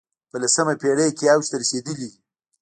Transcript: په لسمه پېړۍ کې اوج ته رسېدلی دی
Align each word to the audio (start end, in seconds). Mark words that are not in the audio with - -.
په 0.29 0.37
لسمه 0.43 0.73
پېړۍ 0.81 1.09
کې 1.17 1.25
اوج 1.33 1.45
ته 1.51 1.55
رسېدلی 1.61 1.95
دی 1.99 2.11